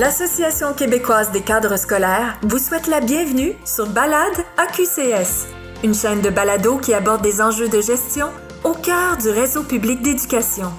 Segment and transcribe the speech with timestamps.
[0.00, 5.46] l'Association québécoise des cadres scolaires vous souhaite la bienvenue sur Balade AQCS,
[5.84, 8.28] une chaîne de balado qui aborde des enjeux de gestion
[8.64, 10.72] au cœur du réseau public d'éducation.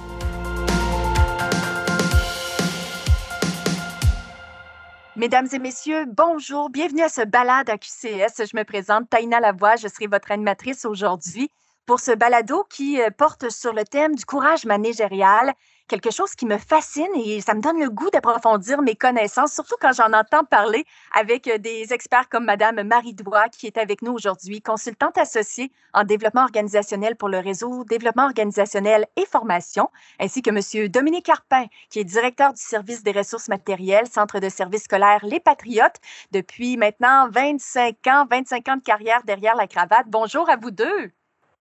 [5.16, 8.50] Mesdames et messieurs, bonjour, bienvenue à ce balade AQCS.
[8.50, 11.52] Je me présente Taina Lavoie, je serai votre animatrice aujourd'hui
[11.86, 15.54] pour ce balado qui euh, porte sur le thème du courage managérial,
[15.92, 19.76] quelque chose qui me fascine et ça me donne le goût d'approfondir mes connaissances, surtout
[19.82, 24.02] quand j'en entends parler avec euh, des experts comme Madame Marie Doigt, qui est avec
[24.02, 30.42] nous aujourd'hui, consultante associée en développement organisationnel pour le réseau développement organisationnel et formation, ainsi
[30.42, 34.84] que Monsieur Dominique Carpin, qui est directeur du service des ressources matérielles, centre de services
[34.84, 35.98] scolaires Les Patriotes,
[36.32, 40.06] depuis maintenant 25 ans, 25 ans de carrière derrière la cravate.
[40.08, 41.12] Bonjour à vous deux.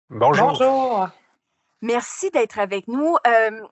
[0.08, 0.50] Bonjour.
[0.50, 1.08] Bonjour.
[1.82, 3.16] Merci d'être avec nous.
[3.26, 3.62] Euh,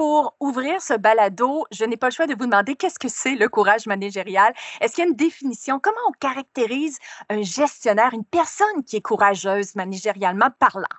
[0.00, 3.34] pour ouvrir ce balado, je n'ai pas le choix de vous demander qu'est-ce que c'est
[3.34, 4.50] le courage managérial.
[4.80, 5.78] Est-ce qu'il y a une définition?
[5.78, 6.98] Comment on caractérise
[7.28, 10.96] un gestionnaire, une personne qui est courageuse managérialement parlant?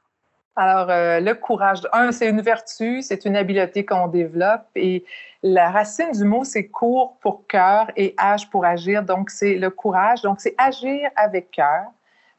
[0.55, 5.03] Alors, euh, le courage, un, c'est une vertu, c'est une habileté qu'on développe et
[5.41, 9.01] la racine du mot, c'est court pour cœur et âge pour agir.
[9.01, 10.21] Donc, c'est le courage.
[10.21, 11.85] Donc, c'est agir avec cœur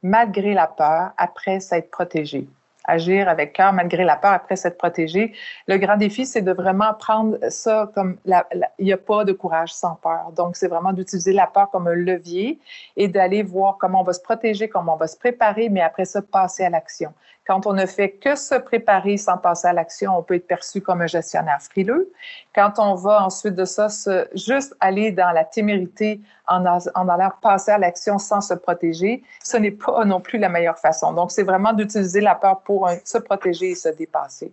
[0.01, 2.47] malgré la peur après s'être protégé
[2.85, 5.33] agir avec cœur malgré la peur après s'être protégé.
[5.67, 8.45] Le grand défi, c'est de vraiment prendre ça comme il
[8.79, 10.33] n'y a pas de courage sans peur.
[10.35, 12.59] Donc, c'est vraiment d'utiliser la peur comme un levier
[12.97, 16.05] et d'aller voir comment on va se protéger, comment on va se préparer, mais après
[16.05, 17.13] ça, passer à l'action.
[17.45, 20.81] Quand on ne fait que se préparer sans passer à l'action, on peut être perçu
[20.81, 22.13] comme un gestionnaire frileux.
[22.55, 23.89] Quand on va ensuite de ça,
[24.35, 29.73] juste aller dans la témérité en, allant passer à l'action sans se protéger, ce n'est
[29.73, 31.13] pas non plus la meilleure façon.
[31.13, 34.53] Donc, c'est vraiment d'utiliser la peur pour se protéger et se dépasser.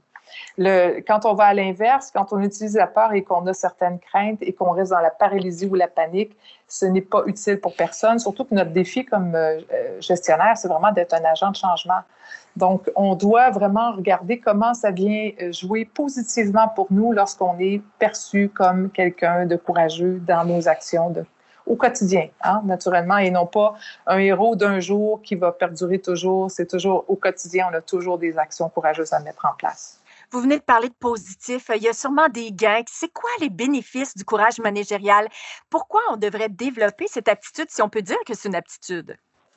[0.57, 4.39] Quand on va à l'inverse, quand on utilise la peur et qu'on a certaines craintes
[4.41, 6.35] et qu'on reste dans la paralysie ou la panique,
[6.67, 8.19] ce n'est pas utile pour personne.
[8.19, 9.59] Surtout que notre défi comme euh,
[9.99, 12.01] gestionnaire, c'est vraiment d'être un agent de changement.
[12.59, 17.81] Donc, on doit vraiment regarder comment ça vient euh, jouer positivement pour nous lorsqu'on est
[18.00, 21.24] perçu comme quelqu'un de courageux dans nos actions de,
[21.66, 23.75] au quotidien, hein, naturellement, et non pas
[24.08, 26.52] un héros d'un jour qui va perdurer toujours.
[26.52, 30.02] C'est toujours au quotidien, on a toujours des actions courageuses à mettre en place.
[30.31, 31.72] Vous venez de parler de positif.
[31.74, 32.84] Il y a sûrement des gains.
[32.91, 35.30] C'est quoi les bénéfices du courage managérial?
[35.70, 39.16] Pourquoi on devrait développer cette aptitude, si on peut dire que c'est une aptitude?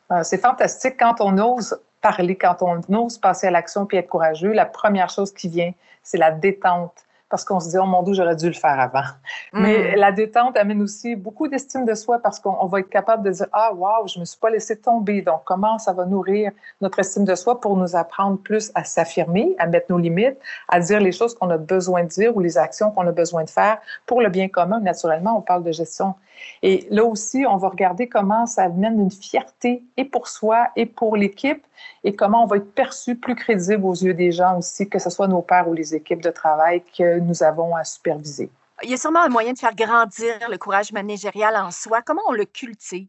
[0.08, 4.08] Ah, c'est fantastique quand on ose parler, quand on ose passer à l'action puis être
[4.08, 4.52] courageux.
[4.52, 8.12] La première chose qui vient, c'est la détente parce qu'on se dit, oh mon Dieu,
[8.12, 9.08] j'aurais dû le faire avant.
[9.54, 9.98] Mais mm.
[9.98, 13.46] la détente amène aussi beaucoup d'estime de soi parce qu'on va être capable de dire,
[13.52, 15.22] ah, wow, je me suis pas laissé tomber.
[15.22, 19.56] Donc, comment ça va nourrir notre estime de soi pour nous apprendre plus à s'affirmer,
[19.58, 20.36] à mettre nos limites,
[20.68, 23.44] à dire les choses qu'on a besoin de dire ou les actions qu'on a besoin
[23.44, 24.80] de faire pour le bien commun.
[24.80, 26.14] Naturellement, on parle de gestion.
[26.62, 30.84] Et là aussi, on va regarder comment ça amène une fierté et pour soi et
[30.84, 31.64] pour l'équipe
[32.04, 35.10] et comment on va être perçu plus crédible aux yeux des gens aussi, que ce
[35.10, 38.50] soit nos pairs ou les équipes de travail que nous avons à superviser.
[38.82, 42.02] Il y a sûrement un moyen de faire grandir le courage managérial en soi.
[42.02, 43.06] Comment on le cultive?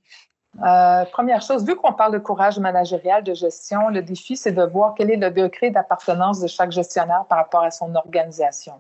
[0.64, 4.64] Euh, première chose, vu qu'on parle de courage managérial, de gestion, le défi, c'est de
[4.64, 8.74] voir quel est le degré d'appartenance de chaque gestionnaire par rapport à son organisation.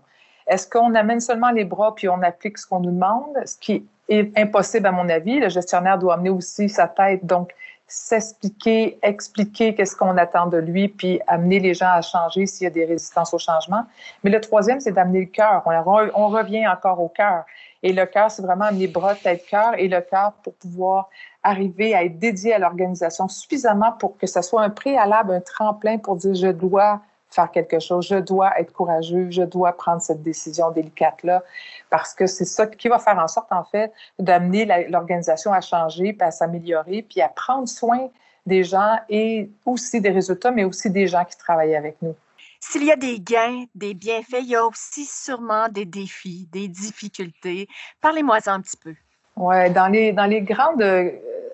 [0.46, 3.88] Est-ce qu'on amène seulement les bras puis on applique ce qu'on nous demande, ce qui
[4.10, 5.40] est impossible à mon avis.
[5.40, 7.54] Le gestionnaire doit amener aussi sa tête, donc
[7.88, 12.68] s'expliquer, expliquer qu'est-ce qu'on attend de lui, puis amener les gens à changer s'il y
[12.68, 13.86] a des résistances au changement.
[14.24, 15.62] Mais le troisième, c'est d'amener le cœur.
[15.66, 15.72] On,
[16.16, 17.46] on, revient encore au cœur.
[17.84, 21.10] Et le cœur, c'est vraiment amener bras, tête, cœur, et le cœur pour pouvoir
[21.44, 25.98] arriver à être dédié à l'organisation suffisamment pour que ce soit un préalable, un tremplin
[25.98, 27.02] pour dire je dois
[27.34, 31.44] faire quelque chose, je dois être courageux, je dois prendre cette décision délicate-là,
[31.90, 36.14] parce que c'est ça qui va faire en sorte, en fait, d'amener l'organisation à changer,
[36.14, 38.10] puis à s'améliorer, puis à prendre soin
[38.46, 42.16] des gens et aussi des résultats, mais aussi des gens qui travaillent avec nous.
[42.60, 46.68] S'il y a des gains, des bienfaits, il y a aussi sûrement des défis, des
[46.68, 47.68] difficultés.
[48.00, 48.94] Parlez-moi un petit peu.
[49.36, 50.82] Oui, dans les, dans les grandes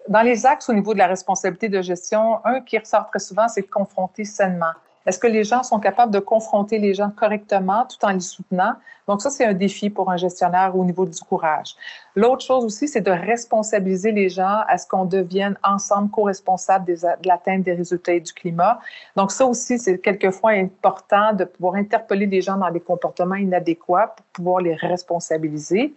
[0.09, 3.47] dans les axes au niveau de la responsabilité de gestion, un qui ressort très souvent,
[3.47, 4.73] c'est de confronter sainement.
[5.05, 8.73] Est-ce que les gens sont capables de confronter les gens correctement tout en les soutenant?
[9.07, 11.75] Donc ça, c'est un défi pour un gestionnaire au niveau du courage.
[12.15, 16.95] L'autre chose aussi, c'est de responsabiliser les gens à ce qu'on devienne ensemble co-responsables de
[17.25, 18.79] l'atteinte des résultats et du climat.
[19.15, 24.13] Donc ça aussi, c'est quelquefois important de pouvoir interpeller les gens dans des comportements inadéquats
[24.15, 25.93] pour pouvoir les responsabiliser.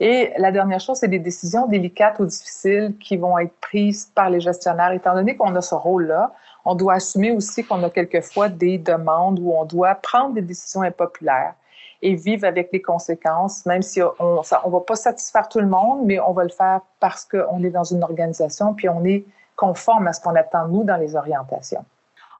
[0.00, 4.30] Et la dernière chose, c'est des décisions délicates ou difficiles qui vont être prises par
[4.30, 4.92] les gestionnaires.
[4.92, 6.32] Étant donné qu'on a ce rôle-là,
[6.64, 10.82] on doit assumer aussi qu'on a quelquefois des demandes où on doit prendre des décisions
[10.82, 11.54] impopulaires
[12.02, 16.02] et vivre avec les conséquences, même si on ne va pas satisfaire tout le monde,
[16.04, 19.24] mais on va le faire parce qu'on est dans une organisation, puis on est
[19.56, 21.84] conforme à ce qu'on attend de nous dans les orientations.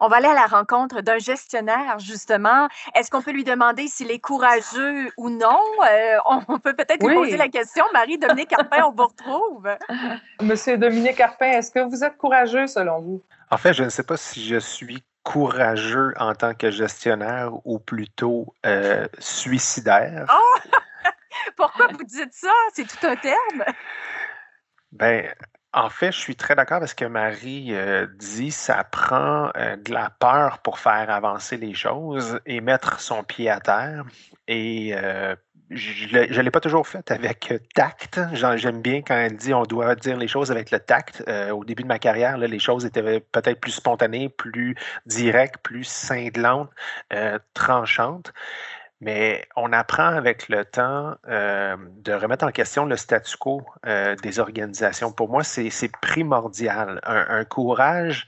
[0.00, 2.68] On va aller à la rencontre d'un gestionnaire, justement.
[2.94, 5.58] Est-ce qu'on peut lui demander s'il est courageux ou non?
[5.90, 6.18] Euh,
[6.48, 7.84] on peut peut-être lui poser la question.
[7.92, 9.68] Marie-Dominique Carpin, on vous retrouve.
[10.40, 13.22] Monsieur Dominique Carpin, est-ce que vous êtes courageux selon vous?
[13.50, 17.78] En fait, je ne sais pas si je suis courageux en tant que gestionnaire ou
[17.78, 20.26] plutôt euh, suicidaire.
[20.32, 20.58] Oh!
[21.56, 22.52] Pourquoi vous dites ça?
[22.74, 23.64] C'est tout un terme?
[24.92, 25.32] Ben,
[25.74, 28.50] en fait, je suis très d'accord avec ce que Marie euh, dit.
[28.50, 33.50] Ça prend euh, de la peur pour faire avancer les choses et mettre son pied
[33.50, 34.04] à terre.
[34.46, 35.36] Et euh,
[35.70, 38.18] je ne l'ai pas toujours fait avec tact.
[38.32, 41.22] J'aime bien quand elle dit on doit dire les choses avec le tact.
[41.52, 44.74] au début de ma carrière, les choses étaient peut-être plus spontanées, plus
[45.04, 46.70] directes, plus cinglantes,
[47.52, 48.32] tranchantes.
[49.00, 54.16] Mais on apprend avec le temps euh, de remettre en question le statu quo euh,
[54.16, 55.12] des organisations.
[55.12, 57.00] Pour moi, c'est primordial.
[57.04, 58.26] Un, courage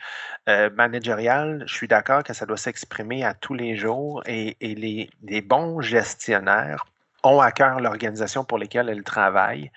[0.48, 5.40] euh, managérial, je suis d'accord que ça doit s'exprimer à tous les jours et, les,
[5.42, 6.86] bons gestionnaires
[7.24, 9.72] ont à cœur l'organisation pour laquelle elles travaillent.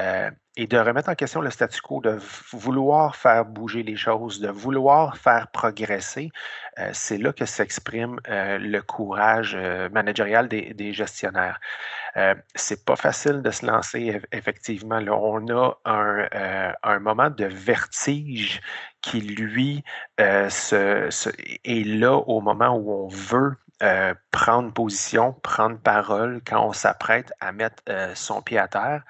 [0.00, 2.18] Euh, et de remettre en question le statu quo, de
[2.52, 6.30] vouloir faire bouger les choses, de vouloir faire progresser,
[6.78, 9.56] euh, c'est là que s'exprime euh, le courage
[9.92, 11.60] managérial des, gestionnaires.
[12.54, 15.00] c'est pas facile de se lancer, effectivement.
[15.00, 18.60] Là, on a un, moment de vertige
[19.02, 19.84] qui, lui,
[20.18, 23.56] est là au moment où on veut
[24.30, 27.82] prendre position, prendre parole, quand on s'apprête à mettre
[28.14, 29.02] son pied à terre.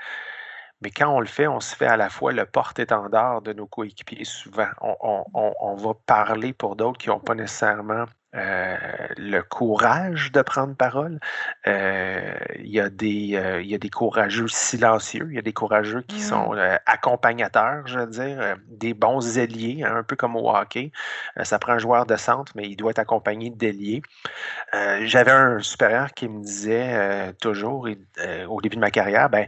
[0.82, 3.67] Mais quand on le fait, on se fait à la fois le porte-étendard de nos
[3.67, 4.69] coéquipiers souvent.
[4.81, 8.76] On, va parler pour d'autres qui n'ont pas nécessairement euh,
[9.17, 11.20] le courage de prendre parole.
[11.67, 15.55] Euh, il, y a des, euh, y a des courageux silencieux, il y a des
[15.55, 16.20] courageux qui mmh.
[16.20, 20.93] sont accompagnateurs, je veux dire, des bons ailiers, hein, un peu comme au hockey.
[21.43, 24.02] ça prend un joueur de centre, mais il doit être accompagné d'ailiers.
[24.72, 27.88] J'avais un supérieur qui me disait toujours,
[28.49, 29.46] au début de ma carrière, ben,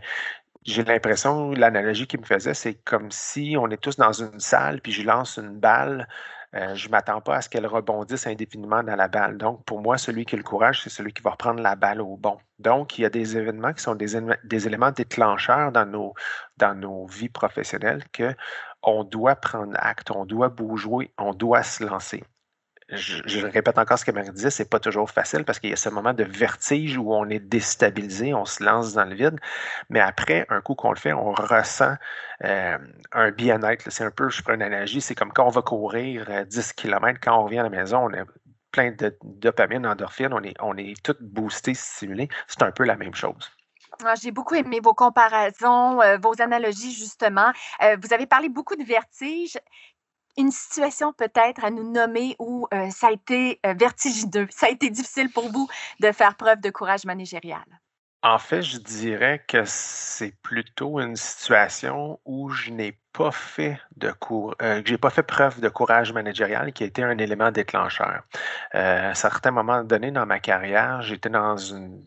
[0.65, 4.81] j'ai l'impression, l'analogie qu'il me faisait, c'est comme si on est tous dans une salle,
[4.81, 6.09] puis je lance une balle.
[6.55, 9.37] Euh, je ne m'attends pas à ce qu'elle rebondisse indéfiniment dans la balle.
[9.37, 12.01] Donc, pour moi, celui qui a le courage, c'est celui qui va reprendre la balle
[12.01, 12.39] au bon.
[12.59, 16.15] Donc, il y a des événements qui sont des, éléments déclencheurs dans nos,
[16.57, 18.35] dans nos vies professionnelles que
[18.83, 22.25] on doit prendre acte, on doit bouger, on doit se lancer
[22.91, 25.77] je, répète encore ce que Marie disait, c'est pas toujours facile parce qu'il y a
[25.77, 29.39] ce moment de vertige où on est déstabilisé, on se lance dans le vide.
[29.91, 31.97] Mais après, un coup qu'on le fait, on ressent
[32.45, 32.79] euh,
[33.13, 33.91] un bien-être.
[33.91, 36.73] C'est un peu, je prends une analogie, c'est comme quand on va courir 10 euh,
[36.77, 38.25] km, quand on revient à la maison, on a
[38.73, 42.29] plein de dopamine, d'endorphine, on est, on est tout boosté, stimulé.
[42.47, 43.51] C'est un peu la même chose.
[44.05, 47.53] Ah, j'ai beaucoup aimé vos comparaisons, euh, vos analogies, justement.
[48.01, 49.59] vous avez parlé beaucoup de vertige
[50.39, 54.71] une situation peut-être à nous nommer où euh, ça a été euh, vertigineux, ça a
[54.71, 55.69] été difficile pour vous
[56.01, 57.65] de faire preuve de courage managérial?
[58.23, 64.11] En fait, je dirais que c'est plutôt une situation où je n'ai pas fait de
[64.11, 68.23] cour euh, j'ai pas fait preuve de courage managérial qui a été un élément déclencheur.
[68.73, 72.03] à certains moments donnés dans ma carrière, j'étais dans une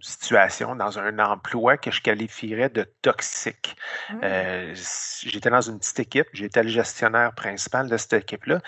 [0.00, 3.76] situation, dans un emploi que je qualifierais de toxique.
[4.10, 4.20] Mmh.
[4.22, 4.74] Euh,
[5.22, 8.60] j'étais dans une petite équipe, j'étais le gestionnaire principal de cette équipe-là,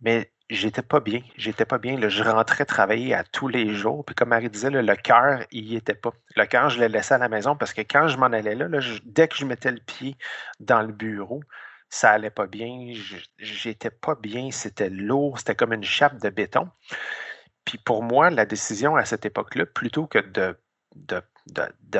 [0.00, 1.20] mais j'étais pas bien.
[1.36, 2.08] J'étais pas bien.
[2.08, 4.04] je rentrais travailler à tous les jours.
[4.04, 6.12] Puis comme Marie disait, le cœur, il n'y était pas.
[6.36, 8.68] Le cœur, je le laissais à la maison parce que quand je m'en allais là,
[9.04, 10.16] dès que je mettais le pied
[10.60, 11.42] dans le bureau,
[11.90, 12.92] ça allait pas bien.
[13.38, 14.50] J'étais pas bien.
[14.50, 15.38] C'était lourd.
[15.38, 16.68] C'était comme une chape de béton.
[17.68, 21.20] Puis pour moi, la décision à cette époque-là, plutôt que de,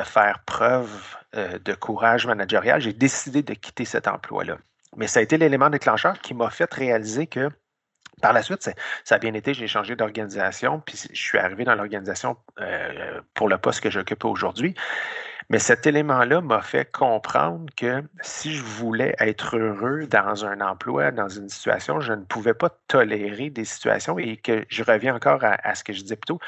[0.03, 4.57] faire preuve euh, de courage managérial, j'ai décidé de quitter cet emploi-là.
[4.97, 7.51] Mais ça a été l'élément déclencheur qui m'a fait réaliser que
[8.21, 8.69] par la suite,
[9.03, 13.49] ça a bien été, j'ai changé d'organisation, puis je suis arrivé dans l'organisation euh, pour
[13.49, 14.75] le poste que j'occupe aujourd'hui.
[15.51, 21.09] Mais cet élément-là m'a fait comprendre que si je voulais être heureux dans un emploi,
[21.09, 25.39] dans une situation, je ne pouvais pas tolérer des situations et que je reviens encore
[25.41, 26.39] à, ce que je disais plus tôt.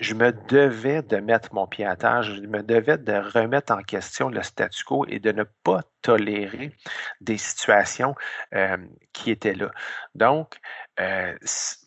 [0.00, 3.82] Je, me devais de mettre mon pied à terre, je me devais de remettre en
[3.82, 6.72] question le statu quo et de ne pas tolérer
[7.20, 8.14] des situations
[8.54, 8.76] euh,
[9.12, 9.70] qui étaient là.
[10.14, 10.58] Donc,
[11.00, 11.36] euh,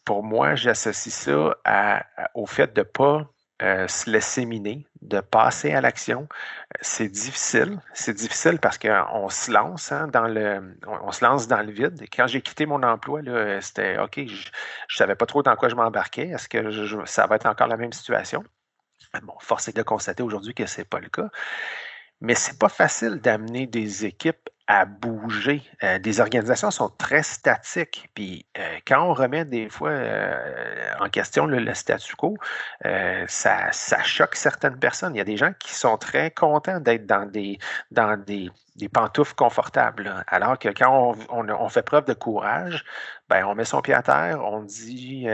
[0.04, 1.56] pour moi, j'associe ça
[2.34, 6.28] au fait de ne pas euh, se laisser miner, de passer à l'action.
[6.82, 7.80] C'est difficile.
[7.94, 12.02] C'est difficile parce qu'on se lance hein, dans le, on, se lance dans le vide.
[12.16, 13.22] quand j'ai quitté mon emploi,
[13.62, 16.30] c'était OK, je ne savais pas trop dans quoi je m'embarquais.
[16.30, 18.44] Est-ce que ça va être encore la même situation?
[19.24, 21.30] Bon, force est de constater aujourd'hui que ce n'est pas le cas.
[22.22, 25.64] Mais c'est pas facile d'amener des équipes à bouger.
[25.84, 28.10] Euh, des organisations sont très statiques.
[28.16, 32.38] Puis euh, quand on remet des fois euh, en question le, statu quo,
[33.28, 35.14] ça, ça, choque certaines personnes.
[35.14, 37.60] Il y a des gens qui sont très contents d'être dans des,
[37.92, 40.24] dans des, des pantoufles confortables.
[40.28, 42.86] Alors que quand on, on, fait preuve de courage,
[43.28, 45.28] ben, on met son pied à terre, on dit,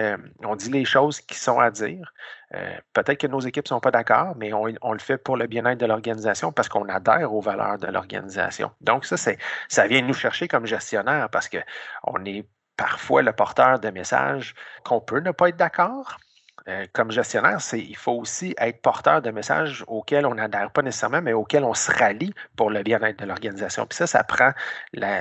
[0.44, 2.12] on dit les choses qui sont à dire.
[2.94, 5.80] Peut-être que nos équipes ne sont pas d'accord, mais on, le fait pour le bien-être
[5.80, 8.72] de l'organisation parce qu'on adhère aux valeurs de l'organisation.
[8.80, 9.18] Donc, ça,
[9.68, 14.54] ça vient nous chercher comme gestionnaire parce qu'on est parfois le porteur de messages
[14.86, 16.18] qu'on peut ne pas être d'accord.
[16.68, 21.22] Euh, comme gestionnaire, il faut aussi être porteur de messages auxquels on n'adhère pas nécessairement,
[21.22, 23.86] mais auxquels on se rallie pour le bien-être de l'organisation.
[23.86, 24.52] Puis ça, ça prend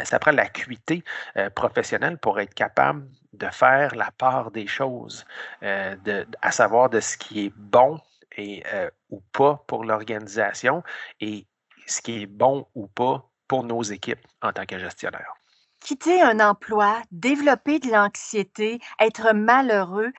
[0.04, 1.04] ça prend l'acuité
[1.36, 3.04] euh, professionnelle pour être capable
[3.36, 5.24] de faire la part des choses,
[5.62, 7.98] euh, à savoir de ce qui est bon
[8.36, 8.62] et,
[9.10, 10.82] ou pas pour l'organisation
[11.20, 11.46] et
[11.86, 15.32] ce qui est bon ou pas pour nos équipes en tant que gestionnaire.
[15.80, 20.12] Quitter un emploi, développer de l'anxiété, être malheureux,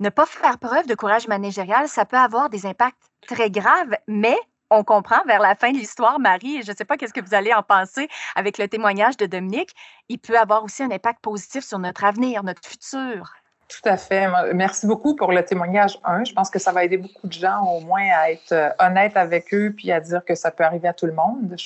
[0.00, 4.36] ne pas faire preuve de courage managérial, ça peut avoir des impacts très graves, mais
[4.70, 7.20] on comprend vers la fin de l'histoire, Marie, et je ne sais pas qu'est-ce que
[7.20, 9.74] vous allez en penser avec le témoignage de Dominique,
[10.08, 13.32] il peut avoir aussi un impact positif sur notre avenir, notre futur.
[13.66, 14.28] Tout à fait.
[14.52, 16.24] Merci beaucoup pour le témoignage 1.
[16.24, 19.16] Je pense que ça va aider beaucoup de gens au moins à être euh, honnêtes
[19.16, 21.56] avec eux puis à dire que ça peut arriver à tout le monde, de,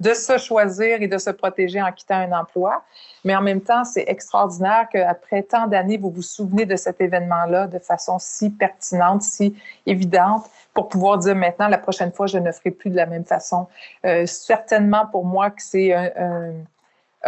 [0.00, 2.84] de se choisir et de se protéger en quittant un emploi.
[3.24, 7.66] Mais en même temps, c'est extraordinaire qu'après tant d'années, vous vous souvenez de cet événement-là
[7.66, 12.52] de façon si pertinente, si évidente pour pouvoir dire maintenant, la prochaine fois, je ne
[12.52, 13.66] ferai plus de la même façon.
[14.06, 16.52] Euh, certainement pour moi que c'est un un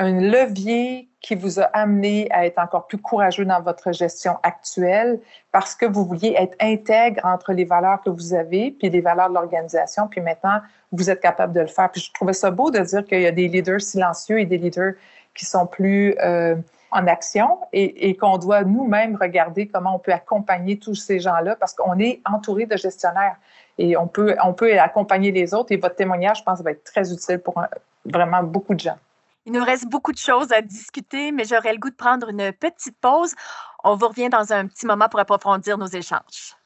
[0.03, 5.21] levier qui vous a amené à être encore plus courageux dans votre gestion actuelle
[5.53, 9.29] parce que vous vouliez être intègre entre les valeurs que vous avez puis les valeurs
[9.29, 10.09] de l'organisation.
[10.09, 10.61] Puis maintenant,
[10.93, 11.91] vous êtes capable de le faire.
[11.91, 14.59] Puis je trouvais ça beau de dire qu'il y a des leaders silencieux et des
[14.59, 14.95] leaders
[15.35, 16.57] qui sont plus euh,
[16.91, 21.57] en action et, et qu'on doit nous-mêmes regarder comment on peut accompagner tous ces gens-là
[21.57, 23.37] parce qu'on est entouré de gestionnaires
[23.79, 25.73] et on peut, on peut accompagner les autres.
[25.73, 27.61] Et votre témoignage, je pense, va être très utile pour
[28.05, 28.99] vraiment beaucoup de gens.
[29.47, 32.51] Il nous reste beaucoup de choses à discuter, mais j'aurais le goût de prendre une
[32.53, 33.35] petite pause.
[33.85, 36.57] On vous revient dans un petit moment pour approfondir nos échanges.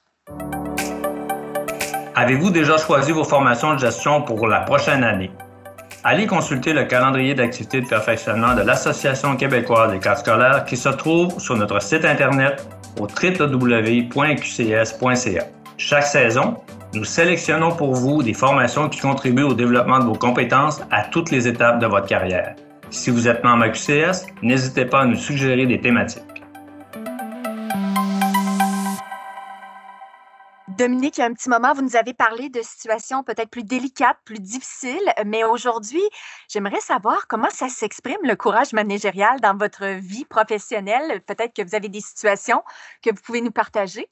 [2.15, 5.33] Avez-vous déjà choisi vos formations de gestion pour la prochaine année?
[6.05, 10.89] Allez consulter le calendrier d'activités de perfectionnement de l'Association québécoise des cadres scolaires qui se
[10.89, 12.65] trouve sur notre site Internet
[13.01, 14.15] au www.qcs.ca.
[15.77, 16.57] Chaque saison,
[16.95, 21.33] nous sélectionnons pour vous des formations qui contribuent au développement de vos compétences à toutes
[21.33, 22.55] les étapes de votre carrière.
[22.91, 26.23] Si vous êtes membre QCS, n'hésitez pas à nous suggérer des thématiques.
[30.69, 33.65] Dominique, il y a un petit moment, vous nous avez parlé de situations peut-être plus
[33.65, 36.03] délicates, plus difficiles, mais aujourd'hui,
[36.49, 41.21] j'aimerais savoir comment ça s'exprime, le courage managérial dans votre vie professionnelle.
[41.27, 42.63] Peut-être que vous avez des situations
[43.03, 44.09] que vous pouvez nous partager.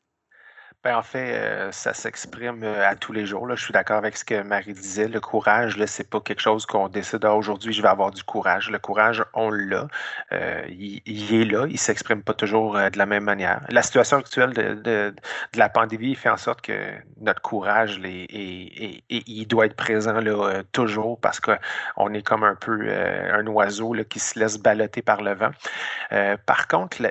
[0.87, 3.49] Ben, en fait, euh, ça s'exprime euh, à tous les jours.
[3.49, 3.57] Là.
[3.57, 5.09] Je suis d'accord avec ce que Marie disait.
[5.09, 8.23] Le courage, ce n'est pas quelque chose qu'on décide ah, aujourd'hui, je vais avoir du
[8.23, 8.71] courage.
[8.71, 9.88] Le courage, on l'a.
[10.31, 11.66] Euh, il, est là.
[11.66, 13.62] Il ne s'exprime pas toujours de la même manière.
[13.69, 15.12] La situation actuelle de,
[15.57, 21.19] la pandémie fait en sorte que notre courage, est, il doit être présent là, toujours
[21.19, 25.50] parce qu'on est comme un peu un oiseau qui se laisse balloter par le vent.
[26.47, 27.02] par contre,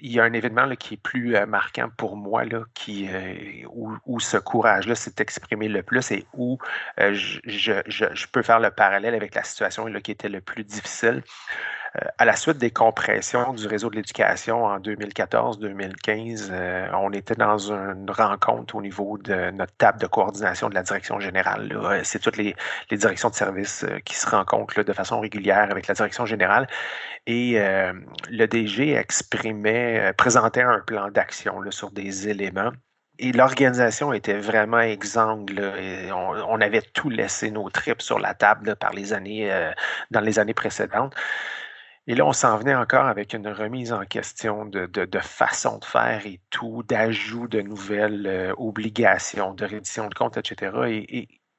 [0.00, 3.66] il y a un événement qui est plus euh, marquant pour moi, là, qui, euh,
[4.06, 6.58] où, ce courage-là s'est exprimé le plus et où
[6.98, 11.22] euh, je, peux faire le parallèle avec la situation là, qui était le plus difficile.
[11.96, 17.34] Euh, à la suite des compressions du réseau de l'éducation en 2014-2015, euh, on était
[17.34, 21.72] dans une rencontre au niveau de notre table de coordination de la direction générale.
[21.72, 22.54] Euh, c'est toutes les,
[22.92, 26.68] directions de services qui se rencontrent de façon régulière avec la direction générale.
[27.26, 27.58] Et
[28.30, 32.72] le DG exprimait, présentait un plan d'action sur des éléments
[33.18, 35.52] et l'organisation était vraiment exsangue.
[36.12, 39.50] On, avait tout laissé nos tripes sur la table par les années,
[40.10, 41.14] dans les années précédentes.
[42.10, 44.88] Et là, on s'en venait encore avec une remise en question de,
[45.22, 50.72] façon de faire et tout, d'ajout de nouvelles euh, obligations, de reddition de comptes, etc.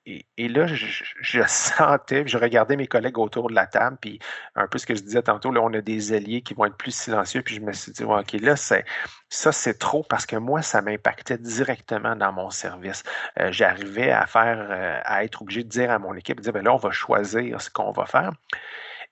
[0.06, 4.20] Et, là, je, sentais, je regardais mes collègues autour de la table, puis
[4.56, 6.76] un peu ce que je disais tantôt, là, on a des alliés qui vont être
[6.76, 8.82] plus silencieux, puis je me suis dit, OK, là, ça,
[9.30, 13.04] c'est trop parce que moi, ça m'impactait directement dans mon service.
[13.40, 16.52] Euh, j'arrivais à faire, euh, à être obligé de dire à mon équipe, de dire,
[16.52, 18.34] ben là, on va choisir ce qu'on va faire.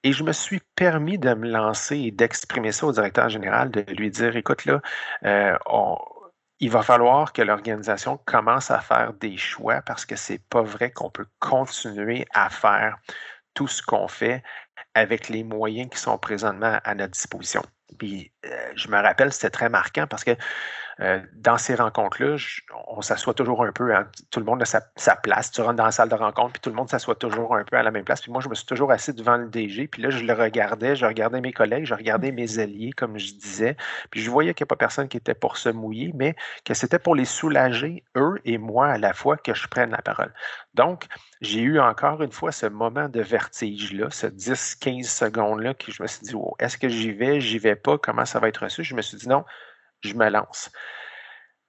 [0.03, 3.81] Et je me suis permis de me lancer et d'exprimer ça au directeur général, de
[3.93, 4.81] lui dire, écoute, là,
[5.25, 5.57] euh,
[6.59, 10.91] il va falloir que l'organisation commence à faire des choix parce que c'est pas vrai
[10.91, 12.97] qu'on peut continuer à faire
[13.53, 14.43] tout ce qu'on fait
[14.93, 17.61] avec les moyens qui sont présentement à notre disposition.
[17.97, 20.35] Puis euh, je me rappelle, c'était très marquant parce que
[21.01, 22.35] euh, dans ces rencontres-là,
[22.87, 25.49] on s'assoit toujours un peu, hein, tout le monde a sa, place.
[25.51, 27.77] Tu rentres dans la salle de rencontre, puis tout le monde s'assoit toujours un peu
[27.77, 28.21] à la même place.
[28.21, 30.97] Puis moi, je me suis toujours assis devant le DG, puis là, je le regardais,
[30.97, 33.77] je regardais mes collègues, je regardais mes alliés, comme je disais.
[34.11, 36.73] Puis je voyais qu'il n'y a pas personne qui était pour se mouiller, mais que
[36.73, 40.33] c'était pour les soulager, eux et moi, à la fois, que je prenne la parole.
[40.73, 41.05] Donc,
[41.39, 46.07] j'ai eu encore une fois ce moment de vertige-là, ce 10-15 secondes-là, que je me
[46.07, 48.83] suis dit, oh, est-ce que j'y vais, j'y vais pas, comment ça va être reçu?
[48.83, 49.45] Je me suis dit, non,
[50.01, 50.71] je me lance.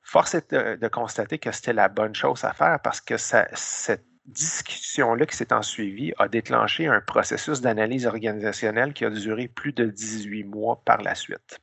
[0.02, 5.26] Force est de, constater que c'était la bonne chose à faire parce que cette discussion-là
[5.26, 9.84] qui s'est en suivi a déclenché un processus d'analyse organisationnelle qui a duré plus de
[9.86, 11.60] 18 mois par la suite.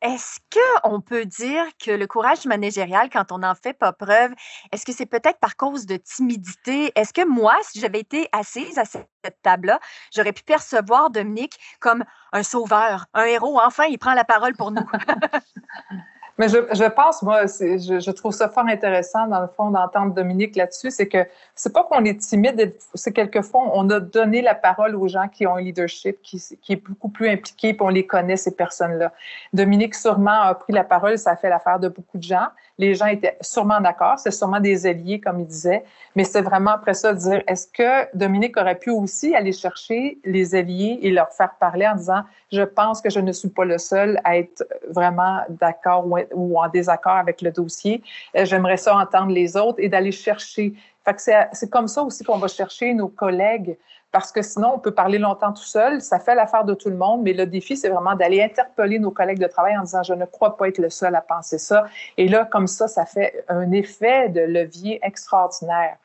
[0.00, 4.32] Est-ce qu'on peut dire que le courage managérial, quand on n'en fait pas preuve,
[4.70, 6.92] est-ce que c'est peut-être par cause de timidité?
[6.94, 9.08] Est-ce que moi, si j'avais été assise à cette
[9.42, 9.80] table-là,
[10.14, 13.58] j'aurais pu percevoir Dominique comme un sauveur, un héros?
[13.60, 14.88] Enfin, il prend la parole pour nous.
[16.38, 20.14] Mais je, je pense, moi, je, je, trouve ça fort intéressant, dans le fond, d'entendre
[20.14, 20.92] Dominique là-dessus.
[20.92, 21.26] C'est que
[21.56, 25.48] c'est pas qu'on est timide, c'est quelquefois, on a donné la parole aux gens qui
[25.48, 29.12] ont un leadership qui, qui est beaucoup plus impliqué, puis on les connaît, ces personnes-là.
[29.52, 32.48] Dominique, sûrement, a pris la parole, ça a fait l'affaire de beaucoup de gens.
[32.78, 36.70] Les gens étaient sûrement d'accord, c'est sûrement des alliés, comme il disait, mais c'est vraiment
[36.70, 41.10] après ça de dire, est-ce que Dominique aurait pu aussi aller chercher les alliés et
[41.10, 44.38] leur faire parler en disant, je pense que je ne suis pas le seul à
[44.38, 48.02] être vraiment d'accord ou en désaccord avec le dossier.
[48.36, 50.74] Euh, j'aimerais ça entendre les autres et d'aller chercher.
[51.16, 53.76] c'est comme ça aussi qu'on va chercher nos collègues
[54.10, 56.00] parce que sinon, on peut parler longtemps tout seul.
[56.00, 59.10] Ça fait l'affaire de tout le monde, mais le défi, c'est vraiment d'aller interpeller nos
[59.10, 61.84] collègues de travail en disant, je ne crois pas être le seul à penser ça.
[62.16, 65.96] Et là, comme ça, ça fait un effet de levier extraordinaire.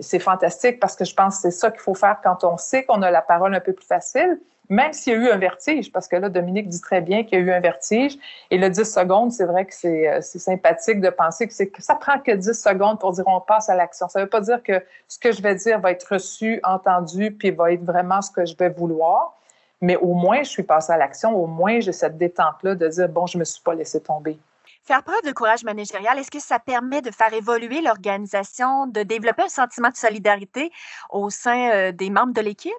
[0.00, 2.84] C'est fantastique parce que je pense que c'est ça qu'il faut faire quand on sait
[2.84, 4.38] qu'on a la parole un peu plus facile
[4.70, 7.38] même s'il y a eu un vertige, parce que là, Dominique dit très bien qu'il
[7.38, 8.16] y a eu un vertige,
[8.50, 11.96] et le 10 secondes, c'est vrai que c'est euh, sympathique de penser que, que ça
[11.96, 14.08] prend que 10 secondes pour dire on passe à l'action.
[14.08, 17.32] Ça ne veut pas dire que ce que je vais dire va être reçu, entendu,
[17.32, 19.36] puis va être vraiment ce que je vais vouloir,
[19.80, 23.08] mais au moins, je suis passée à l'action, au moins, j'ai cette détente-là de dire,
[23.08, 24.38] bon, je ne me suis pas laissé tomber.
[24.84, 29.42] Faire preuve de courage managérial, est-ce que ça permet de faire évoluer l'organisation, de développer
[29.42, 30.70] un sentiment de solidarité
[31.10, 32.72] au sein euh, des membres de l'équipe?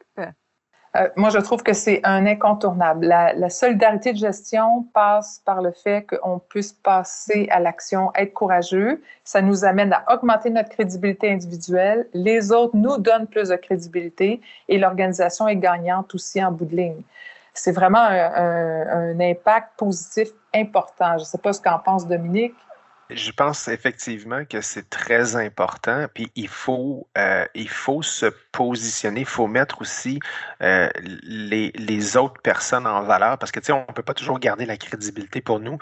[0.97, 3.05] Euh, moi, je trouve que c'est un incontournable.
[3.05, 9.01] La, solidarité de gestion passe par le fait qu'on puisse passer à l'action, être courageux.
[9.23, 12.07] Ça nous amène à augmenter notre crédibilité individuelle.
[12.13, 16.75] Les autres nous donnent plus de crédibilité et l'organisation est gagnante aussi en bout de
[16.75, 17.01] ligne.
[17.53, 21.17] C'est vraiment un, un impact positif important.
[21.17, 22.55] Je ne sais pas ce qu'en pense Dominique.
[23.13, 26.07] Je pense effectivement que c'est très important.
[26.13, 30.19] Puis il faut, euh, il faut se positionner, il faut mettre aussi
[30.61, 30.89] euh,
[31.23, 34.39] les, les, autres personnes en valeur parce que tu sais, on ne peut pas toujours
[34.39, 35.77] garder la crédibilité pour nous.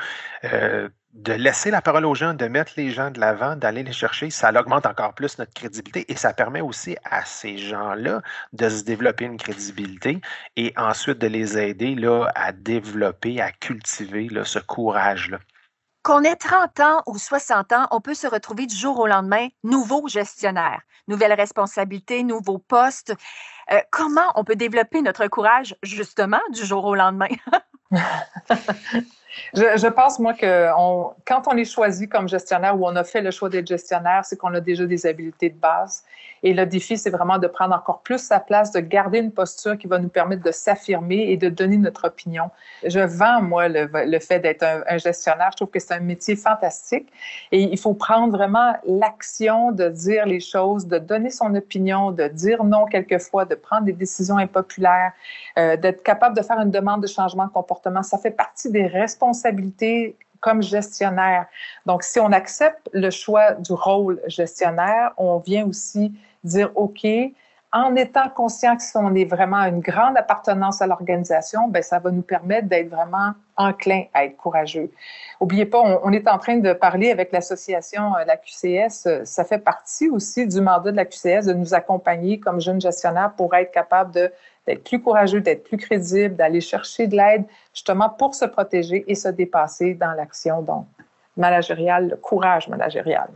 [0.45, 3.91] Euh, de laisser la parole aux gens, de mettre les gens de l'avant, d'aller les
[3.91, 8.21] chercher, ça augmente encore plus notre crédibilité et ça permet aussi à ces gens-là
[8.53, 10.21] de se développer une crédibilité
[10.55, 15.39] et ensuite de les aider là, à développer, à cultiver ce courage-là.
[16.03, 19.47] Qu'on ait 30 ans ou 60 ans, on peut se retrouver du jour au lendemain
[19.63, 23.13] nouveau gestionnaire, nouvelles responsabilités, nouveaux postes.
[23.71, 27.27] Euh, comment on peut développer notre courage justement du jour au lendemain?
[29.53, 30.69] Je, pense, moi, que
[31.25, 34.37] quand on est choisi comme gestionnaire ou on a fait le choix d'être gestionnaire, c'est
[34.37, 36.03] qu'on a déjà des habiletés de base.
[36.43, 39.77] Et le défi, c'est vraiment de prendre encore plus sa place, de garder une posture
[39.77, 42.49] qui va nous permettre de s'affirmer et de donner notre opinion.
[42.85, 45.49] Je vends, moi, le, fait d'être un, gestionnaire.
[45.51, 47.11] Je trouve que c'est un métier fantastique.
[47.51, 52.27] Et il faut prendre vraiment l'action de dire les choses, de donner son opinion, de
[52.27, 55.11] dire non quelquefois, de prendre des décisions impopulaires,
[55.57, 58.03] euh, d'être capable de faire une demande de changement de comportement.
[58.03, 61.47] Ça fait partie des responsabilités comme gestionnaire.
[61.85, 67.05] Donc, si on accepte le choix du rôle gestionnaire, on vient aussi dire, OK,
[67.71, 71.99] en étant conscient que si on est vraiment une grande appartenance à l'organisation, ben ça
[71.99, 74.89] va nous permettre d'être vraiment enclin à être courageux.
[75.39, 79.23] Oubliez pas, on, est en train de parler avec l'association euh, la QCS.
[79.23, 83.33] Ça fait partie aussi du mandat de la QCS de nous accompagner comme jeunes gestionnaires
[83.37, 84.11] pour être capable
[84.65, 89.13] d'être plus courageux, d'être plus crédible, d'aller chercher de l'aide justement pour se protéger et
[89.13, 90.87] se dépasser dans l'action donc
[91.37, 93.29] managériale, le courage managérial.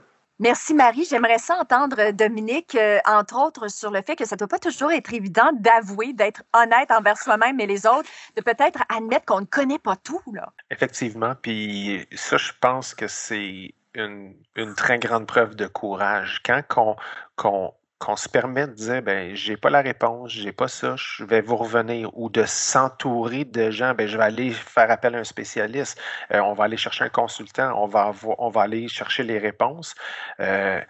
[0.44, 1.06] Merci Marie.
[1.10, 4.50] J'aimerais ça entendre euh, Dominique, euh, entre autres, sur le fait que ça ne doit
[4.50, 9.26] pas toujours être évident d'avouer, d'être honnête envers soi-même et les autres, de peut-être admettre
[9.26, 10.22] qu'on ne connaît pas tout.
[10.70, 11.34] Effectivement.
[11.42, 14.36] Puis ça, je pense que c'est une,
[14.76, 16.42] très grande preuve de courage.
[16.46, 16.98] Quand qu'on
[17.38, 17.74] qu'on
[18.16, 21.56] se permet de dire ben j'ai pas la réponse, j'ai pas ça, je vais vous
[21.56, 26.00] revenir ou de s'entourer de gens, ben je vais aller faire appel à un spécialiste,
[26.34, 29.96] euh, on va aller chercher un consultant, on va aller chercher les réponses,
[30.39, 30.82] euh,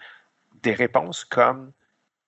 [0.62, 1.72] des réponses comme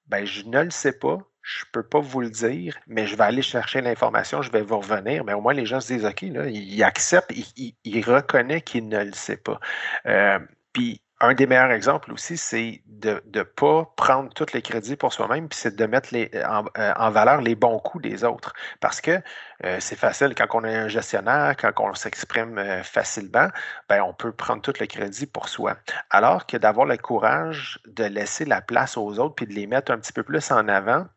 [0.07, 3.23] ben je ne le sais pas, je peux pas vous le dire, mais je vais
[3.23, 5.23] aller chercher l'information, je vais vous revenir.
[5.23, 9.03] Mais au moins, les gens se disent, OK, là, ils acceptent, ils, reconnaissent qu'ils ne
[9.03, 9.59] le sait pas.
[10.07, 10.39] Euh,
[10.73, 15.13] puis, un des meilleurs exemples aussi, c'est de ne pas prendre tous les crédits pour
[15.13, 18.53] soi-même, puis c'est de mettre euh, en, valeur les bons coups des autres.
[18.81, 19.21] Parce que
[19.63, 23.47] euh, c'est facile quand on est un gestionnaire, quand on s'exprime euh, facilement,
[23.87, 25.77] ben, on peut prendre tout le crédit pour soi.
[26.09, 29.91] Alors que d'avoir le courage de laisser la place aux autres, puis de les mettre
[29.91, 31.07] un petit peu plus en avant,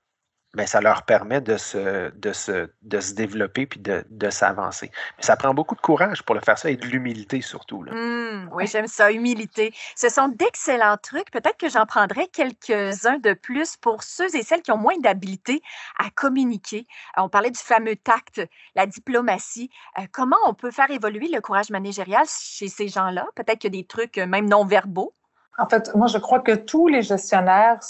[0.55, 4.91] ben, ça leur permet de se, de se, de se développer puis de, de s'avancer.
[5.19, 7.83] Mais ça prend beaucoup de courage pour le faire ça et de l'humilité surtout.
[7.83, 7.93] Là.
[7.93, 9.75] Mmh, oui, j'aime ça, humilité.
[9.95, 11.31] Ce sont d'excellents trucs.
[11.31, 15.63] Peut-être que j'en prendrai quelques-uns de plus pour ceux et celles qui ont moins d'habileté
[15.99, 16.87] à communiquer.
[17.19, 18.41] Euh, on parlait du fameux tact,
[18.75, 19.71] la diplomatie.
[19.99, 23.27] Euh, comment on peut faire évoluer le courage managérial chez ces gens-là?
[23.35, 25.15] Peut-être qu'il y a des trucs euh, même non verbaux
[25.59, 27.81] en fait, moi, je crois que tous les gestionnaires,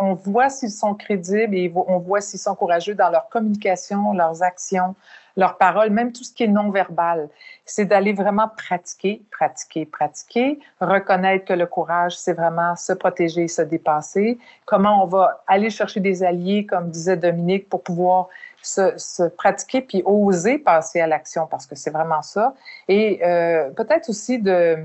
[0.00, 4.42] on voit s'ils sont crédibles et on voit s'ils sont courageux dans leur communication, leurs
[4.42, 4.94] actions,
[5.34, 7.30] leurs paroles, même tout ce qui est non-verbal.
[7.64, 13.62] C'est d'aller vraiment pratiquer, pratiquer, pratiquer, reconnaître que le courage, c'est vraiment se protéger, se
[13.62, 14.38] dépasser.
[14.66, 18.28] Comment on va aller chercher des alliés, comme disait Dominique, pour pouvoir
[18.60, 22.52] se, se pratiquer puis oser passer à l'action, parce que c'est vraiment ça.
[22.86, 24.76] Et euh, peut-être aussi de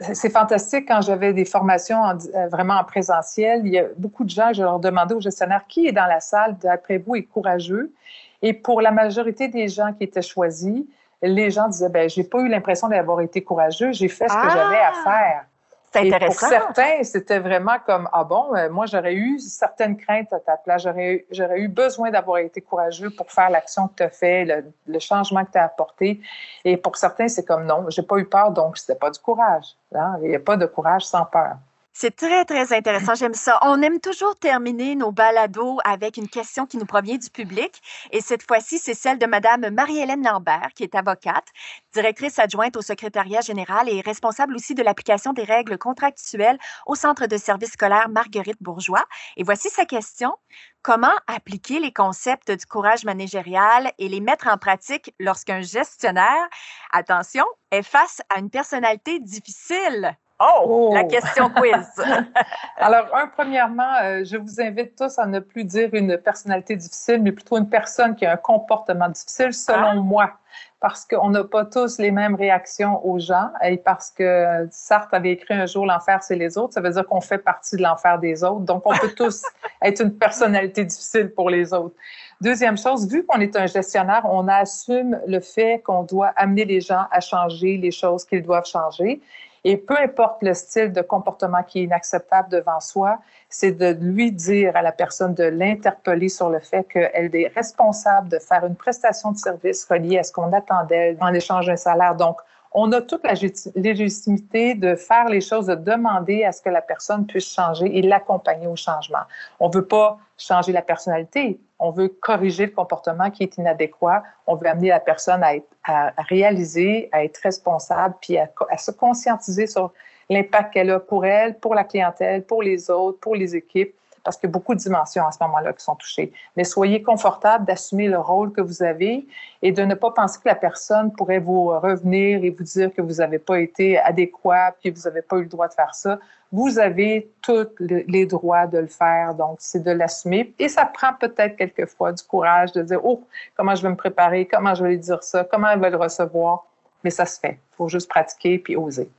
[0.00, 3.62] c'est fantastique quand j'avais des formations euh, vraiment en présentiel.
[3.64, 6.20] Il y a beaucoup de gens, je leur demandais aux gestionnaires qui est dans la
[6.20, 7.92] salle, d'après vous, est courageux.
[8.40, 10.84] Et pour la majorité des gens qui étaient choisis,
[11.22, 14.50] les gens disaient, ben, j'ai pas eu l'impression d'avoir été courageux, j'ai fait ce que
[14.50, 15.04] j'avais à ah!
[15.04, 15.44] faire.
[15.92, 20.40] C'est Pour certains, c'était vraiment comme ah bon, euh, moi j'aurais eu certaines craintes à
[20.40, 24.08] ta place, j'aurais j'aurais eu besoin d'avoir été courageux pour faire l'action que tu as
[24.08, 26.20] fait, le, changement que tu as apporté.
[26.64, 29.76] Et pour certains, c'est comme non, j'ai pas eu peur, donc c'était pas du courage.
[29.94, 30.16] Hein.
[30.22, 31.56] Il n'y a pas de courage sans peur.
[31.94, 33.14] C'est très, très intéressant.
[33.14, 33.58] J'aime ça.
[33.60, 37.82] On aime toujours terminer nos balados avec une question qui nous provient du public.
[38.12, 41.46] Et cette fois-ci, c'est celle de Madame Marie-Hélène Lambert, qui est avocate,
[41.92, 47.26] directrice adjointe au secrétariat général et responsable aussi de l'application des règles contractuelles au Centre
[47.26, 49.04] de services scolaires Marguerite Bourgeois.
[49.36, 50.32] Et voici sa question.
[50.80, 56.48] Comment appliquer les concepts du courage managérial et les mettre en pratique lorsqu'un gestionnaire,
[56.90, 60.16] attention, est face à une personnalité difficile?
[60.44, 61.08] Oh, la oh!
[61.08, 61.88] question quiz.
[62.76, 67.22] Alors, un, premièrement, euh, je vous invite tous à ne plus dire une personnalité difficile,
[67.22, 69.94] mais plutôt une personne qui a un comportement difficile, selon ah.
[69.94, 70.32] moi.
[70.80, 75.30] Parce qu'on n'a pas tous les mêmes réactions aux gens et parce que Sartre avait
[75.30, 76.74] écrit un jour L'enfer, c'est les autres.
[76.74, 78.62] Ça veut dire qu'on fait partie de l'enfer des autres.
[78.62, 79.44] Donc, on peut tous
[79.82, 81.94] être une personnalité difficile pour les autres.
[82.40, 86.80] Deuxième chose, vu qu'on est un gestionnaire, on assume le fait qu'on doit amener les
[86.80, 89.22] gens à changer les choses qu'ils doivent changer.
[89.64, 94.32] Et peu importe le style de comportement qui est inacceptable devant soi, c'est de lui
[94.32, 98.74] dire à la personne, de l'interpeller sur le fait qu'elle est responsable de faire une
[98.74, 102.16] prestation de service reliée à ce qu'on attend d'elle en échange d'un salaire.
[102.16, 102.38] Donc,
[102.74, 103.34] on a toute la
[103.74, 108.02] légitimité de faire les choses, de demander à ce que la personne puisse changer et
[108.02, 109.22] l'accompagner au changement.
[109.60, 114.22] On ne veut pas changer la personnalité, on veut corriger le comportement qui est inadéquat,
[114.46, 115.42] on veut amener la personne
[115.84, 119.92] à, réaliser, à être responsable, puis à, à se conscientiser sur
[120.30, 124.36] l'impact qu'elle a pour elle, pour la clientèle, pour les autres, pour les équipes parce
[124.36, 126.32] qu'il y a beaucoup de dimensions à ce moment-là qui sont touchées.
[126.56, 129.26] Mais soyez confortable d'assumer le rôle que vous avez
[129.62, 133.02] et de ne pas penser que la personne pourrait vous revenir et vous dire que
[133.02, 136.18] vous n'avez pas été adéquat puis vous n'avez pas eu le droit de faire ça.
[136.52, 140.52] Vous avez tous les droits de le faire, donc c'est de l'assumer.
[140.58, 143.24] Et ça prend peut-être quelquefois du courage de dire, oh,
[143.56, 145.96] comment je vais me préparer, comment je vais lui dire ça, comment elle va le
[145.96, 146.66] recevoir.
[147.04, 147.58] Mais ça se fait.
[147.72, 149.10] Il faut juste pratiquer puis oser.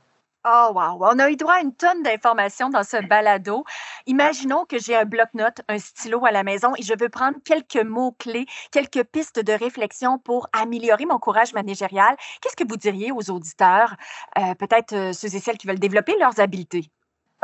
[0.46, 0.98] Oh, wow!
[1.00, 3.64] On a eu droit à une tonne d'informations dans ce balado.
[4.04, 7.82] Imaginons que j'ai un bloc-notes, un stylo à la maison et je veux prendre quelques
[7.82, 12.14] mots-clés, quelques pistes de réflexion pour améliorer mon courage managérial.
[12.42, 13.96] Qu'est-ce que vous diriez aux auditeurs,
[14.36, 16.90] euh, peut-être euh, ceux et celles qui veulent développer leurs habiletés?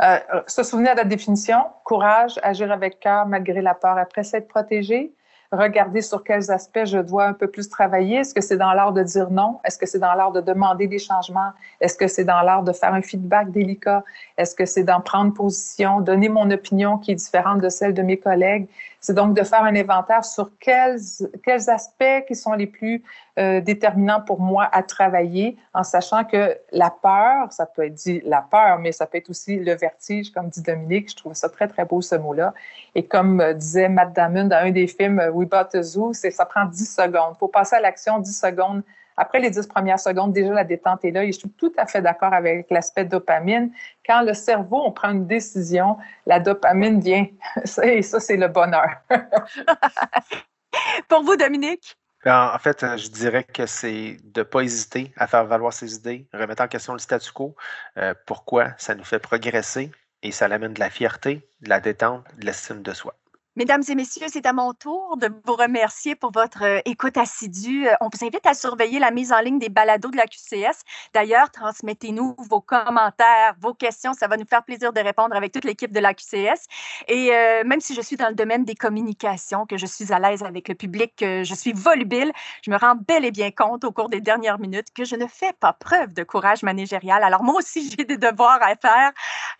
[0.03, 4.47] Euh, se souvenir de la définition, courage, agir avec cœur malgré la peur après s'être
[4.47, 5.11] protégé,
[5.51, 8.17] regarder sur quels aspects je dois un peu plus travailler.
[8.17, 9.59] Est-ce que c'est dans l'art de dire non?
[9.65, 11.51] Est-ce que c'est dans l'art de demander des changements?
[11.81, 14.03] Est-ce que c'est dans l'art de faire un feedback délicat?
[14.37, 18.01] Est-ce que c'est d'en prendre position, donner mon opinion qui est différente de celle de
[18.01, 18.67] mes collègues?
[19.01, 20.99] C'est donc de faire un inventaire sur quels,
[21.43, 23.03] quels aspects qui sont les plus
[23.39, 28.21] euh, déterminants pour moi à travailler, en sachant que la peur, ça peut être dit
[28.25, 31.09] la peur, mais ça peut être aussi le vertige, comme dit Dominique.
[31.09, 32.53] Je trouve ça très, très beau, ce mot-là.
[32.93, 36.45] Et comme euh, disait Matt Damon dans un des films We Bought a Zoo, ça
[36.45, 37.37] prend 10 secondes.
[37.39, 38.83] Pour passer à l'action, 10 secondes
[39.17, 41.85] après les dix premières secondes, déjà la détente est là et je suis tout à
[41.85, 43.71] fait d'accord avec l'aspect dopamine.
[44.05, 47.27] Quand le cerveau, on prend une décision, la dopamine vient
[47.83, 48.87] et ça, c'est le bonheur.
[51.07, 51.95] Pour vous, Dominique?
[52.25, 56.27] En fait, je dirais que c'est de ne pas hésiter à faire valoir ses idées,
[56.33, 57.55] remettre en question le statu quo.
[57.97, 58.69] Euh, pourquoi?
[58.77, 62.83] Ça nous fait progresser et ça amène de la fierté, de la détente, de l'estime
[62.83, 63.15] de soi.
[63.57, 67.85] Mesdames et messieurs, c'est à mon tour de vous remercier pour votre euh, écoute assidue.
[67.85, 70.85] Euh, on vous invite à surveiller la mise en ligne des balados de la QCS.
[71.13, 74.13] D'ailleurs, transmettez-nous vos commentaires, vos questions.
[74.13, 76.65] Ça va nous faire plaisir de répondre avec toute l'équipe de la QCS.
[77.09, 80.19] Et euh, même si je suis dans le domaine des communications, que je suis à
[80.19, 82.31] l'aise avec le public, que je suis volubile,
[82.63, 85.27] je me rends bel et bien compte au cours des dernières minutes que je ne
[85.27, 87.21] fais pas preuve de courage managérial.
[87.21, 89.11] Alors moi aussi, j'ai des devoirs à faire.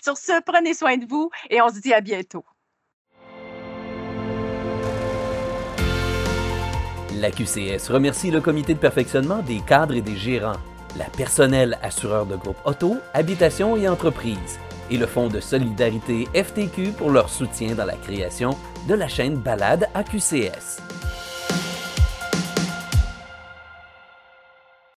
[0.01, 2.45] Sur ce, prenez soin de vous et on se dit à bientôt.
[7.21, 10.57] La QCS remercie le comité de perfectionnement des cadres et des gérants,
[10.97, 14.57] la personnel assureur de groupe auto, habitation et entreprise,
[14.89, 18.57] et le Fonds de solidarité FTQ pour leur soutien dans la création
[18.87, 20.81] de la chaîne Balade à QCS.